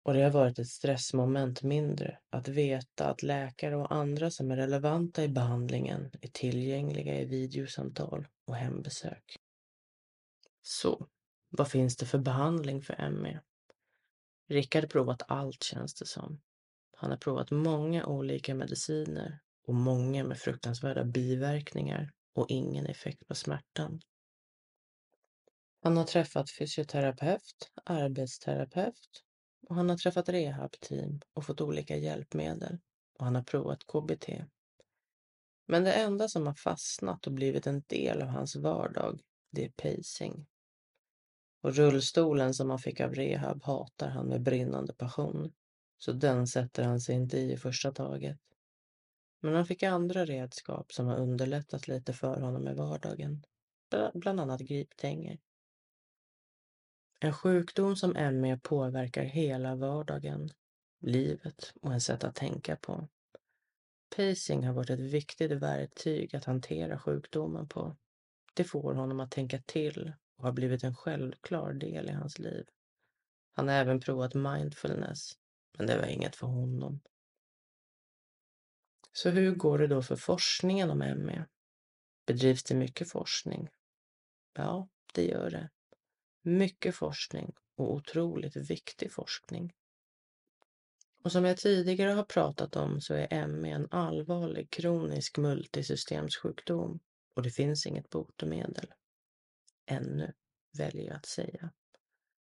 Och 0.03 0.13
det 0.13 0.23
har 0.23 0.31
varit 0.31 0.59
ett 0.59 0.67
stressmoment 0.67 1.63
mindre 1.63 2.19
att 2.29 2.47
veta 2.47 3.09
att 3.09 3.23
läkare 3.23 3.75
och 3.75 3.91
andra 3.91 4.31
som 4.31 4.51
är 4.51 4.55
relevanta 4.55 5.23
i 5.23 5.27
behandlingen 5.27 6.11
är 6.21 6.27
tillgängliga 6.27 7.21
i 7.21 7.25
videosamtal 7.25 8.27
och 8.45 8.55
hembesök. 8.55 9.35
Så, 10.61 11.07
vad 11.49 11.71
finns 11.71 11.97
det 11.97 12.05
för 12.05 12.17
behandling 12.17 12.81
för 12.81 13.09
ME? 13.09 13.41
Rickard 14.47 14.83
har 14.83 14.87
provat 14.87 15.21
allt 15.27 15.63
känns 15.63 15.93
det 15.93 16.05
som. 16.05 16.41
Han 16.97 17.09
har 17.09 17.17
provat 17.17 17.51
många 17.51 18.05
olika 18.05 18.55
mediciner 18.55 19.39
och 19.67 19.75
många 19.75 20.23
med 20.23 20.37
fruktansvärda 20.37 21.03
biverkningar 21.03 22.11
och 22.39 22.45
ingen 22.49 22.85
effekt 22.85 23.27
på 23.27 23.35
smärtan. 23.35 24.01
Han 25.83 25.97
har 25.97 26.03
träffat 26.03 26.51
fysioterapeut, 26.51 27.71
arbetsterapeut 27.83 29.23
och 29.67 29.75
han 29.75 29.89
har 29.89 29.97
träffat 29.97 30.29
rehabteam 30.29 31.21
och 31.33 31.45
fått 31.45 31.61
olika 31.61 31.97
hjälpmedel 31.97 32.79
och 33.19 33.25
han 33.25 33.35
har 33.35 33.43
provat 33.43 33.83
KBT. 33.87 34.29
Men 35.67 35.83
det 35.83 35.93
enda 35.93 36.27
som 36.27 36.47
har 36.47 36.53
fastnat 36.53 37.27
och 37.27 37.33
blivit 37.33 37.67
en 37.67 37.83
del 37.87 38.21
av 38.21 38.27
hans 38.27 38.55
vardag, 38.55 39.21
det 39.51 39.65
är 39.65 39.69
pacing. 39.69 40.47
Och 41.61 41.75
rullstolen 41.75 42.53
som 42.53 42.69
han 42.69 42.79
fick 42.79 42.99
av 42.99 43.15
rehab 43.15 43.63
hatar 43.63 44.09
han 44.09 44.27
med 44.27 44.41
brinnande 44.41 44.93
passion. 44.93 45.53
Så 45.97 46.11
den 46.11 46.47
sätter 46.47 46.83
han 46.83 46.99
sig 47.01 47.15
inte 47.15 47.37
i 47.37 47.51
i 47.51 47.57
första 47.57 47.91
taget. 47.91 48.39
Men 49.39 49.55
han 49.55 49.65
fick 49.65 49.83
andra 49.83 50.25
redskap 50.25 50.93
som 50.93 51.07
har 51.07 51.17
underlättat 51.17 51.87
lite 51.87 52.13
för 52.13 52.41
honom 52.41 52.67
i 52.67 52.73
vardagen. 52.73 53.45
Bland 54.13 54.39
annat 54.39 54.61
griptänger. 54.61 55.39
En 57.19 57.33
sjukdom 57.33 57.95
som 57.95 58.11
ME 58.41 58.57
påverkar 58.57 59.23
hela 59.23 59.75
vardagen, 59.75 60.49
livet 60.99 61.73
och 61.81 61.93
en 61.93 62.01
sätt 62.01 62.23
att 62.23 62.35
tänka 62.35 62.75
på. 62.75 63.07
Pacing 64.15 64.67
har 64.67 64.73
varit 64.73 64.89
ett 64.89 64.99
viktigt 64.99 65.51
verktyg 65.51 66.35
att 66.35 66.45
hantera 66.45 66.99
sjukdomen 66.99 67.67
på. 67.67 67.97
Det 68.53 68.63
får 68.63 68.93
honom 68.93 69.19
att 69.19 69.31
tänka 69.31 69.61
till 69.61 70.13
och 70.37 70.43
har 70.43 70.51
blivit 70.51 70.83
en 70.83 70.95
självklar 70.95 71.73
del 71.73 72.09
i 72.09 72.11
hans 72.11 72.39
liv. 72.39 72.65
Han 73.53 73.67
har 73.67 73.75
även 73.75 73.99
provat 73.99 74.33
mindfulness, 74.33 75.31
men 75.77 75.87
det 75.87 75.97
var 75.97 76.05
inget 76.05 76.35
för 76.35 76.47
honom. 76.47 77.01
Så 79.21 79.29
hur 79.29 79.55
går 79.55 79.77
det 79.77 79.87
då 79.87 80.01
för 80.01 80.15
forskningen 80.15 80.89
om 80.89 80.97
ME? 80.97 81.45
Bedrivs 82.25 82.63
det 82.63 82.75
mycket 82.75 83.09
forskning? 83.09 83.69
Ja, 84.53 84.89
det 85.13 85.25
gör 85.25 85.49
det. 85.49 85.69
Mycket 86.41 86.95
forskning 86.95 87.53
och 87.75 87.93
otroligt 87.93 88.55
viktig 88.55 89.11
forskning. 89.11 89.73
Och 91.23 91.31
som 91.31 91.45
jag 91.45 91.57
tidigare 91.57 92.11
har 92.11 92.23
pratat 92.23 92.75
om 92.75 93.01
så 93.01 93.13
är 93.13 93.47
ME 93.47 93.69
en 93.69 93.87
allvarlig 93.91 94.69
kronisk 94.69 95.37
multisystemsjukdom 95.37 96.99
och 97.35 97.43
det 97.43 97.51
finns 97.51 97.85
inget 97.85 98.09
botemedel 98.09 98.93
ännu, 99.85 100.33
väljer 100.77 101.07
jag 101.07 101.15
att 101.15 101.25
säga. 101.25 101.71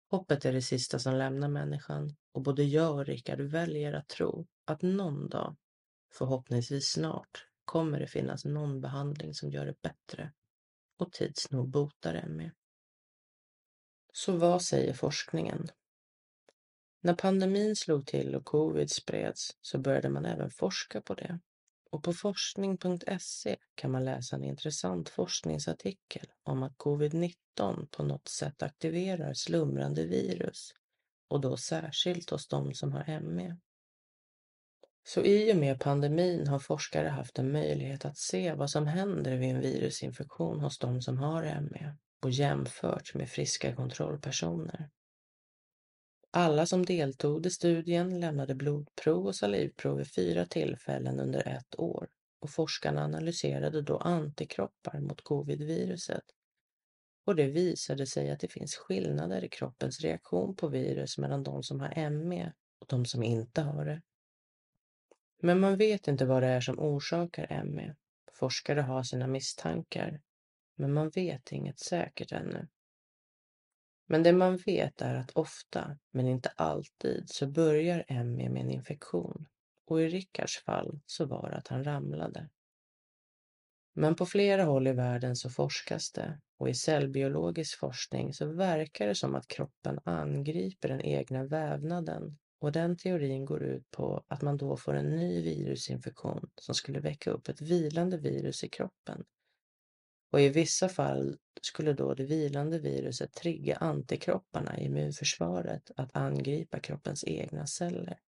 Hoppet 0.10 0.46
är 0.46 0.54
det 0.54 0.62
sista 0.62 1.00
som 1.00 1.16
lämnar 1.16 1.50
människan 1.50 2.16
och 2.32 2.42
både 2.42 2.63
jag 2.63 2.96
och 2.96 3.06
Rickard 3.06 3.42
väljer 3.42 3.94
att 3.94 4.08
tro 4.08 4.48
att 4.66 4.82
någon 4.82 5.30
dag, 5.30 5.56
förhoppningsvis 6.12 6.91
snart, 6.91 7.48
kommer 7.65 8.00
det 8.00 8.08
finnas 8.08 8.46
någon 8.46 8.82
behandling 8.82 9.34
som 9.34 9.50
gör 9.50 9.65
det 9.65 9.82
bättre 9.82 10.32
och 10.98 11.12
tids 11.12 11.51
nog 11.51 11.70
botar 11.70 12.27
ME. 12.27 12.51
Så 14.13 14.38
vad 14.38 14.62
säger 14.62 14.94
forskningen? 14.94 15.68
När 17.01 17.15
pandemin 17.15 17.75
slog 17.75 18.08
till 18.08 18.36
och 18.36 18.46
covid 18.46 18.91
spreds 18.91 19.58
så 19.62 19.80
började 19.80 20.10
man 20.10 20.25
även 20.25 20.50
forska 20.50 21.01
på 21.01 21.13
det. 21.13 21.39
Och 21.91 22.03
på 22.03 22.13
forskning.se 22.13 23.58
kan 23.75 23.91
man 23.91 24.06
läsa 24.06 24.36
en 24.36 24.44
intressant 24.44 25.10
forskningsartikel 25.10 26.25
om 26.44 26.63
att 26.63 26.77
covid-19 26.77 27.88
på 27.91 28.03
något 28.03 28.27
sätt 28.27 28.63
aktiverar 28.63 29.34
slumrande 29.34 30.06
virus 30.06 30.74
och 31.27 31.41
då 31.41 31.58
särskilt 31.58 32.30
hos 32.30 32.48
de 32.48 32.74
som 32.74 32.91
har 32.91 33.20
ME. 33.20 33.58
Så 35.03 35.24
i 35.24 35.53
och 35.53 35.58
med 35.58 35.79
pandemin 35.79 36.48
har 36.48 36.60
forskare 36.60 37.08
haft 37.08 37.39
en 37.39 37.51
möjlighet 37.51 38.05
att 38.05 38.17
se 38.17 38.53
vad 38.53 38.70
som 38.70 38.88
händer 38.88 39.38
vid 39.38 39.50
en 39.50 39.62
virusinfektion 39.62 40.60
hos 40.60 40.79
de 40.79 41.01
som 41.01 41.17
har 41.17 41.43
ME 41.43 41.96
och 42.24 42.31
jämfört 42.31 43.15
med 43.15 43.29
friska 43.29 43.75
kontrollpersoner. 43.75 44.89
Alla 46.31 46.65
som 46.65 46.86
deltog 46.86 47.46
i 47.46 47.50
studien 47.50 48.20
lämnade 48.20 48.55
blodprov 48.55 49.25
och 49.27 49.36
salivprov 49.36 49.98
vid 49.98 50.13
fyra 50.13 50.46
tillfällen 50.46 51.20
under 51.20 51.48
ett 51.48 51.79
år 51.79 52.10
och 52.39 52.50
forskarna 52.50 53.03
analyserade 53.03 53.81
då 53.81 53.98
antikroppar 53.98 55.00
mot 55.00 55.24
covid-viruset. 55.24 56.24
Och 57.25 57.36
det 57.36 57.48
visade 57.48 58.08
sig 58.08 58.31
att 58.31 58.39
det 58.39 58.48
finns 58.48 58.75
skillnader 58.75 59.43
i 59.43 59.50
kroppens 59.50 60.00
reaktion 60.00 60.55
på 60.55 60.67
virus 60.67 61.17
mellan 61.17 61.43
de 61.43 61.63
som 61.63 61.79
har 61.79 62.10
ME 62.10 62.53
och 62.79 62.88
de 62.89 63.05
som 63.05 63.24
inte 63.24 63.62
har 63.62 63.86
det. 63.86 64.01
Men 65.43 65.60
man 65.60 65.77
vet 65.77 66.07
inte 66.07 66.25
vad 66.25 66.43
det 66.43 66.48
är 66.48 66.62
som 66.62 66.79
orsakar 66.79 67.63
ME. 67.63 67.95
Forskare 68.33 68.81
har 68.81 69.03
sina 69.03 69.27
misstankar, 69.27 70.21
men 70.75 70.93
man 70.93 71.10
vet 71.10 71.51
inget 71.51 71.79
säkert 71.79 72.31
ännu. 72.31 72.67
Men 74.07 74.24
det 74.24 74.33
man 74.33 74.57
vet 74.57 75.01
är 75.01 75.15
att 75.15 75.31
ofta, 75.31 75.98
men 76.12 76.27
inte 76.27 76.50
alltid, 76.55 77.29
så 77.29 77.48
börjar 77.48 78.05
ME 78.24 78.50
med 78.50 78.62
en 78.62 78.69
infektion. 78.69 79.48
Och 79.86 80.01
i 80.01 80.07
Rickards 80.07 80.63
fall 80.63 81.00
så 81.05 81.25
var 81.25 81.50
det 81.50 81.55
att 81.55 81.67
han 81.67 81.83
ramlade. 81.83 82.50
Men 83.93 84.15
på 84.15 84.25
flera 84.25 84.63
håll 84.63 84.88
i 84.88 84.93
världen 84.93 85.36
så 85.36 85.50
forskas 85.50 86.12
det 86.12 86.39
och 86.57 86.69
i 86.69 86.74
cellbiologisk 86.74 87.79
forskning 87.79 88.33
så 88.33 88.45
verkar 88.45 89.07
det 89.07 89.15
som 89.15 89.36
att 89.36 89.48
kroppen 89.48 90.00
angriper 90.03 90.88
den 90.88 91.01
egna 91.01 91.43
vävnaden 91.43 92.38
och 92.62 92.72
den 92.72 92.98
teorin 92.98 93.46
går 93.46 93.63
ut 93.63 93.91
på 93.91 94.25
att 94.27 94.41
man 94.41 94.58
då 94.58 94.77
får 94.77 94.94
en 94.94 95.15
ny 95.15 95.41
virusinfektion 95.41 96.50
som 96.56 96.75
skulle 96.75 97.00
väcka 97.00 97.32
upp 97.32 97.50
ett 97.50 97.62
vilande 97.62 98.18
virus 98.18 98.63
i 98.63 98.70
kroppen. 98.70 99.24
Och 100.32 100.41
i 100.41 100.50
vissa 100.50 100.89
fall 100.89 101.38
skulle 101.62 101.94
då 101.94 102.13
det 102.13 102.24
vilande 102.24 102.80
viruset 102.80 103.34
trigga 103.34 103.75
antikropparna 103.75 104.80
i 104.80 104.86
immunförsvaret 104.86 105.91
att 105.96 106.15
angripa 106.15 106.80
kroppens 106.80 107.24
egna 107.24 107.68
celler. 107.68 108.20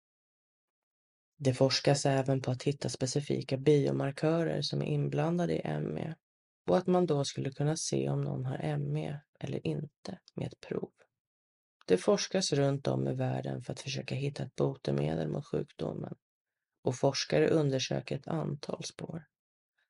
Det 1.39 1.55
forskas 1.55 2.07
även 2.07 2.43
på 2.43 2.51
att 2.51 2.63
hitta 2.63 2.89
specifika 2.89 3.57
biomarkörer 3.57 4.63
som 4.63 4.83
är 4.83 4.87
inblandade 4.87 5.55
i 5.55 5.81
ME 5.81 6.15
och 6.71 6.79
att 6.79 6.87
man 6.87 7.07
då 7.07 7.25
skulle 7.25 7.51
kunna 7.51 7.77
se 7.77 8.09
om 8.09 8.21
någon 8.21 8.45
har 8.45 8.79
ME 8.79 9.21
eller 9.41 9.67
inte 9.67 10.19
med 10.35 10.47
ett 10.47 10.61
prov. 10.61 10.93
Det 11.87 11.99
forskas 11.99 12.53
runt 12.53 12.87
om 12.87 13.09
i 13.09 13.15
världen 13.15 13.63
för 13.63 13.73
att 13.73 13.81
försöka 13.81 14.15
hitta 14.15 14.43
ett 14.43 14.57
botemedel 14.57 15.29
mot 15.29 15.47
sjukdomen 15.47 16.15
och 16.83 16.97
forskare 16.97 17.49
undersöker 17.49 18.17
ett 18.17 18.29
antal 18.29 18.85
spår. 18.85 19.25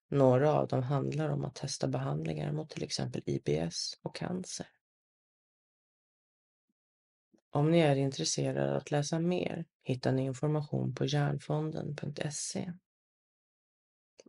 Några 0.08 0.52
av 0.52 0.68
dem 0.68 0.82
handlar 0.82 1.28
om 1.28 1.44
att 1.44 1.54
testa 1.54 1.88
behandlingar 1.88 2.52
mot 2.52 2.70
till 2.70 2.82
exempel 2.82 3.22
IBS 3.26 3.98
och 4.02 4.16
cancer. 4.16 4.66
Om 7.50 7.70
ni 7.70 7.78
är 7.78 7.96
intresserade 7.96 8.70
av 8.70 8.76
att 8.76 8.90
läsa 8.90 9.18
mer 9.18 9.64
hittar 9.82 10.12
ni 10.12 10.22
information 10.22 10.94
på 10.94 11.04
hjärnfonden.se. 11.04 12.72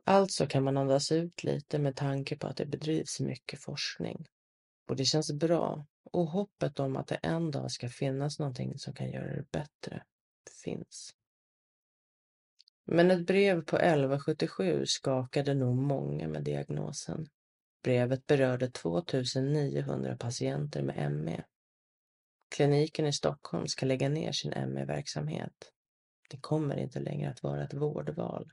Alltså 0.06 0.48
kan 0.48 0.64
man 0.64 0.78
andas 0.78 1.12
ut 1.12 1.44
lite 1.44 1.80
med 1.80 1.96
tanke 1.96 2.38
på 2.38 2.48
att 2.48 2.58
det 2.58 2.66
bedrivs 2.66 3.20
mycket 3.20 3.60
forskning. 3.60 4.26
Och 4.88 4.96
det 4.96 5.06
känns 5.06 5.32
bra 5.32 5.86
och 6.04 6.28
hoppet 6.28 6.80
om 6.80 6.96
att 6.96 7.08
det 7.08 7.16
en 7.16 7.52
dag 7.52 7.72
ska 7.72 7.90
finnas 7.90 8.40
någonting 8.40 8.78
som 8.78 8.94
kan 8.94 9.12
göra 9.12 9.36
det 9.36 9.52
bättre 9.52 10.04
finns. 10.64 11.16
Men 12.86 13.12
ett 13.12 13.26
brev 13.26 13.62
på 13.66 13.78
1177 13.78 14.86
skakade 14.86 15.54
nog 15.54 15.76
många 15.76 16.28
med 16.28 16.44
diagnosen. 16.44 17.30
Brevet 17.84 18.28
berörde 18.28 18.72
2900 18.72 20.18
patienter 20.18 20.84
med 20.84 21.12
ME. 21.12 21.44
Kliniken 22.56 23.08
i 23.08 23.14
Stockholm 23.14 23.68
ska 23.68 23.86
lägga 23.86 24.10
ner 24.10 24.32
sin 24.32 24.52
ME-verksamhet. 24.52 25.72
Det 26.30 26.38
kommer 26.42 26.78
inte 26.78 27.00
längre 27.00 27.30
att 27.30 27.44
vara 27.44 27.64
ett 27.64 27.74
vårdval. 27.74 28.52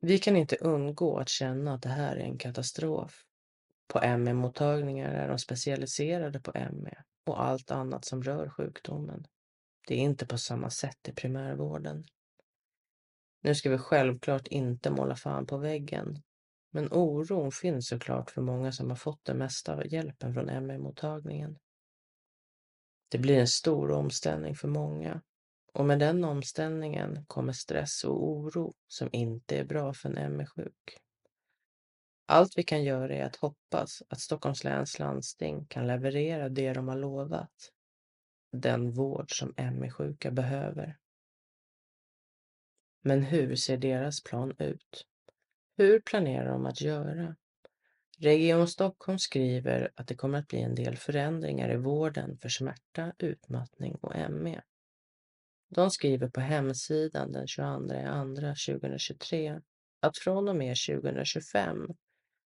Vi 0.00 0.18
kan 0.18 0.36
inte 0.36 0.56
undgå 0.56 1.18
att 1.18 1.28
känna 1.28 1.74
att 1.74 1.82
det 1.82 1.88
här 1.88 2.16
är 2.16 2.24
en 2.24 2.38
katastrof. 2.38 3.24
På 3.92 4.00
ME-mottagningar 4.18 5.14
är 5.14 5.28
de 5.28 5.38
specialiserade 5.38 6.40
på 6.40 6.52
ME 6.54 7.02
och 7.26 7.42
allt 7.42 7.70
annat 7.70 8.04
som 8.04 8.22
rör 8.22 8.48
sjukdomen. 8.48 9.26
Det 9.86 9.94
är 9.94 9.98
inte 9.98 10.26
på 10.26 10.38
samma 10.38 10.70
sätt 10.70 11.08
i 11.08 11.12
primärvården. 11.12 12.04
Nu 13.42 13.54
ska 13.54 13.70
vi 13.70 13.78
självklart 13.78 14.46
inte 14.46 14.90
måla 14.90 15.16
fan 15.16 15.46
på 15.46 15.58
väggen, 15.58 16.22
men 16.70 16.92
oron 16.92 17.52
finns 17.52 17.88
såklart 17.88 18.30
för 18.30 18.42
många 18.42 18.72
som 18.72 18.88
har 18.88 18.96
fått 18.96 19.24
det 19.24 19.34
mesta 19.34 19.74
av 19.74 19.86
hjälpen 19.86 20.34
från 20.34 20.66
ME-mottagningen. 20.66 21.58
Det 23.08 23.18
blir 23.18 23.38
en 23.38 23.48
stor 23.48 23.90
omställning 23.90 24.56
för 24.56 24.68
många 24.68 25.22
och 25.72 25.84
med 25.84 25.98
den 25.98 26.24
omställningen 26.24 27.24
kommer 27.26 27.52
stress 27.52 28.04
och 28.04 28.28
oro 28.28 28.74
som 28.88 29.08
inte 29.12 29.58
är 29.58 29.64
bra 29.64 29.94
för 29.94 30.08
en 30.08 30.36
ME-sjuk. 30.36 30.98
Allt 32.32 32.58
vi 32.58 32.62
kan 32.62 32.84
göra 32.84 33.14
är 33.14 33.24
att 33.24 33.36
hoppas 33.36 34.02
att 34.08 34.20
Stockholms 34.20 34.64
läns 34.64 34.98
landsting 34.98 35.66
kan 35.66 35.86
leverera 35.86 36.48
det 36.48 36.72
de 36.72 36.88
har 36.88 36.96
lovat. 36.96 37.72
Den 38.52 38.90
vård 38.90 39.38
som 39.38 39.54
ME-sjuka 39.56 40.30
behöver. 40.30 40.98
Men 43.02 43.22
hur 43.22 43.56
ser 43.56 43.76
deras 43.76 44.22
plan 44.22 44.54
ut? 44.58 45.06
Hur 45.76 46.00
planerar 46.00 46.52
de 46.52 46.66
att 46.66 46.80
göra? 46.80 47.36
Region 48.18 48.68
Stockholm 48.68 49.18
skriver 49.18 49.90
att 49.94 50.06
det 50.06 50.14
kommer 50.14 50.38
att 50.38 50.48
bli 50.48 50.60
en 50.60 50.74
del 50.74 50.96
förändringar 50.96 51.72
i 51.72 51.76
vården 51.76 52.38
för 52.38 52.48
smärta, 52.48 53.12
utmattning 53.18 53.94
och 53.94 54.30
ME. 54.30 54.62
De 55.68 55.90
skriver 55.90 56.28
på 56.28 56.40
hemsidan 56.40 57.32
den 57.32 57.46
22 57.46 57.88
2 58.40 58.76
2023 58.78 59.60
att 60.00 60.18
från 60.18 60.48
och 60.48 60.56
med 60.56 60.76
2025 60.88 61.88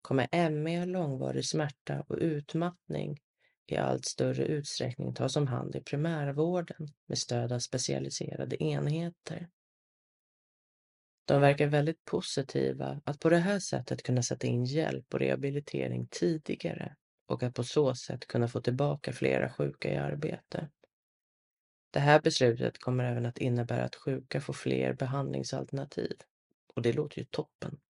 kommer 0.02 0.50
ME, 0.50 0.86
långvarig 0.86 1.44
smärta 1.44 2.04
och 2.08 2.16
utmattning 2.20 3.18
i 3.66 3.76
allt 3.76 4.04
större 4.04 4.44
utsträckning 4.44 5.14
tas 5.14 5.36
om 5.36 5.46
hand 5.46 5.76
i 5.76 5.80
primärvården 5.80 6.88
med 7.06 7.18
stöd 7.18 7.52
av 7.52 7.58
specialiserade 7.58 8.62
enheter. 8.64 9.48
De 11.24 11.40
verkar 11.40 11.66
väldigt 11.66 12.04
positiva 12.04 13.00
att 13.04 13.20
på 13.20 13.28
det 13.28 13.38
här 13.38 13.58
sättet 13.58 14.02
kunna 14.02 14.22
sätta 14.22 14.46
in 14.46 14.64
hjälp 14.64 15.14
och 15.14 15.20
rehabilitering 15.20 16.08
tidigare 16.10 16.96
och 17.26 17.42
att 17.42 17.54
på 17.54 17.64
så 17.64 17.94
sätt 17.94 18.26
kunna 18.26 18.48
få 18.48 18.60
tillbaka 18.60 19.12
flera 19.12 19.52
sjuka 19.52 19.92
i 19.92 19.96
arbete. 19.96 20.68
Det 21.90 22.00
här 22.00 22.20
beslutet 22.20 22.78
kommer 22.78 23.04
även 23.04 23.26
att 23.26 23.38
innebära 23.38 23.84
att 23.84 23.96
sjuka 23.96 24.40
får 24.40 24.52
fler 24.52 24.92
behandlingsalternativ 24.92 26.16
och 26.74 26.82
det 26.82 26.92
låter 26.92 27.18
ju 27.18 27.24
toppen. 27.24 27.80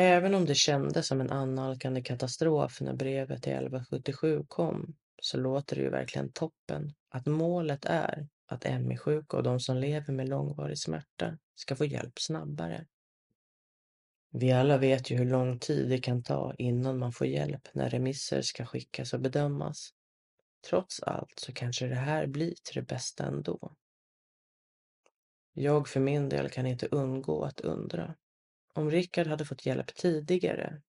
Även 0.00 0.34
om 0.34 0.46
det 0.46 0.54
kändes 0.54 1.06
som 1.06 1.20
en 1.20 1.30
annalkande 1.30 2.02
katastrof 2.02 2.80
när 2.80 2.94
brevet 2.94 3.42
till 3.42 3.52
1177 3.52 4.44
kom 4.48 4.96
så 5.22 5.38
låter 5.38 5.76
det 5.76 5.82
ju 5.82 5.90
verkligen 5.90 6.32
toppen 6.32 6.94
att 7.08 7.26
målet 7.26 7.84
är 7.84 8.28
att 8.46 8.64
ME-sjuka 8.64 9.36
och 9.36 9.42
de 9.42 9.60
som 9.60 9.76
lever 9.76 10.12
med 10.12 10.28
långvarig 10.28 10.78
smärta 10.78 11.38
ska 11.54 11.76
få 11.76 11.84
hjälp 11.84 12.18
snabbare. 12.18 12.86
Vi 14.30 14.52
alla 14.52 14.78
vet 14.78 15.10
ju 15.10 15.16
hur 15.16 15.24
lång 15.24 15.58
tid 15.58 15.88
det 15.88 15.98
kan 15.98 16.22
ta 16.22 16.54
innan 16.58 16.98
man 16.98 17.12
får 17.12 17.26
hjälp 17.26 17.68
när 17.72 17.90
remisser 17.90 18.42
ska 18.42 18.66
skickas 18.66 19.12
och 19.12 19.20
bedömas. 19.20 19.90
Trots 20.68 21.02
allt 21.02 21.38
så 21.38 21.52
kanske 21.52 21.86
det 21.86 21.94
här 21.94 22.26
blir 22.26 22.54
till 22.62 22.74
det 22.74 22.88
bästa 22.88 23.24
ändå. 23.24 23.72
Jag 25.52 25.88
för 25.88 26.00
min 26.00 26.28
del 26.28 26.48
kan 26.48 26.66
inte 26.66 26.86
undgå 26.86 27.44
att 27.44 27.60
undra 27.60 28.14
om 28.78 28.90
Rickard 28.90 29.26
hade 29.26 29.44
fått 29.44 29.66
hjälp 29.66 29.94
tidigare, 29.94 30.82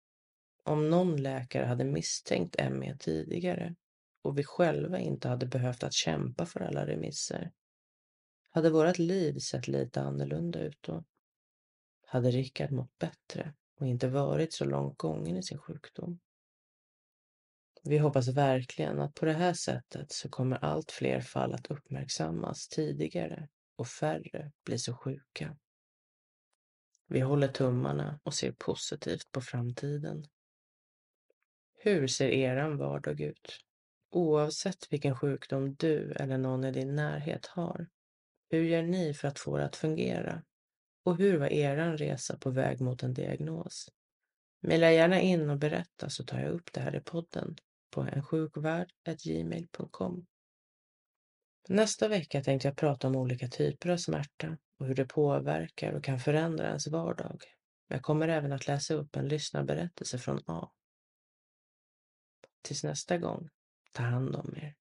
om 0.63 0.89
någon 0.89 1.21
läkare 1.21 1.65
hade 1.65 1.83
misstänkt 1.83 2.55
ME 2.71 2.97
tidigare 2.97 3.75
och 4.21 4.37
vi 4.37 4.43
själva 4.43 4.99
inte 4.99 5.27
hade 5.27 5.45
behövt 5.45 5.83
att 5.83 5.93
kämpa 5.93 6.45
för 6.45 6.59
alla 6.59 6.87
remisser. 6.87 7.51
Hade 8.49 8.69
vårt 8.69 8.97
liv 8.97 9.39
sett 9.39 9.67
lite 9.67 10.01
annorlunda 10.01 10.59
ut 10.59 10.77
då? 10.81 11.03
Hade 12.05 12.31
Rickard 12.31 12.71
mått 12.71 12.97
bättre 12.97 13.53
och 13.79 13.87
inte 13.87 14.07
varit 14.07 14.53
så 14.53 14.65
långt 14.65 14.97
gången 14.97 15.37
i 15.37 15.43
sin 15.43 15.57
sjukdom? 15.57 16.19
Vi 17.83 17.97
hoppas 17.97 18.27
verkligen 18.27 18.99
att 18.99 19.13
på 19.15 19.25
det 19.25 19.33
här 19.33 19.53
sättet 19.53 20.11
så 20.11 20.29
kommer 20.29 20.57
allt 20.57 20.91
fler 20.91 21.21
fall 21.21 21.53
att 21.53 21.71
uppmärksammas 21.71 22.67
tidigare 22.67 23.47
och 23.75 23.87
färre 23.87 24.51
blir 24.65 24.77
så 24.77 24.93
sjuka. 24.93 25.57
Vi 27.11 27.19
håller 27.19 27.47
tummarna 27.47 28.19
och 28.23 28.33
ser 28.33 28.51
positivt 28.51 29.31
på 29.31 29.41
framtiden. 29.41 30.25
Hur 31.77 32.07
ser 32.07 32.29
eran 32.29 32.77
vardag 32.77 33.21
ut? 33.21 33.59
Oavsett 34.11 34.93
vilken 34.93 35.15
sjukdom 35.15 35.75
du 35.75 36.11
eller 36.11 36.37
någon 36.37 36.63
i 36.63 36.71
din 36.71 36.95
närhet 36.95 37.45
har. 37.45 37.87
Hur 38.49 38.63
gör 38.63 38.83
ni 38.83 39.13
för 39.13 39.27
att 39.27 39.39
få 39.39 39.57
det 39.57 39.65
att 39.65 39.75
fungera? 39.75 40.43
Och 41.03 41.17
hur 41.17 41.37
var 41.37 41.47
eran 41.47 41.97
resa 41.97 42.37
på 42.37 42.49
väg 42.49 42.81
mot 42.81 43.03
en 43.03 43.13
diagnos? 43.13 43.89
Mejla 44.61 44.91
gärna 44.91 45.21
in 45.21 45.49
och 45.49 45.57
berätta 45.57 46.09
så 46.09 46.23
tar 46.23 46.39
jag 46.39 46.51
upp 46.51 46.73
det 46.73 46.81
här 46.81 46.95
i 46.95 47.01
podden 47.01 47.55
på 47.89 48.01
ensjukvärld.gmail.com. 48.01 50.25
Nästa 51.69 52.07
vecka 52.07 52.43
tänkte 52.43 52.67
jag 52.67 52.77
prata 52.77 53.07
om 53.07 53.15
olika 53.15 53.47
typer 53.47 53.89
av 53.89 53.97
smärta 53.97 54.57
och 54.79 54.85
hur 54.85 54.95
det 54.95 55.05
påverkar 55.05 55.93
och 55.93 56.03
kan 56.03 56.19
förändra 56.19 56.67
ens 56.67 56.87
vardag. 56.87 57.43
Jag 57.87 58.01
kommer 58.01 58.27
även 58.27 58.51
att 58.51 58.67
läsa 58.67 58.93
upp 58.93 59.15
en 59.15 59.27
lyssnarberättelse 59.27 60.17
från 60.17 60.39
A. 60.45 60.71
Tills 62.61 62.83
nästa 62.83 63.17
gång, 63.17 63.49
ta 63.91 64.03
hand 64.03 64.35
om 64.35 64.55
er. 64.55 64.78